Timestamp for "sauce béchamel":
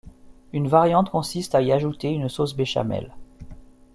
2.27-3.13